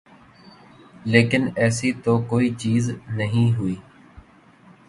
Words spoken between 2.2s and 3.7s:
کوئی چیز نہیں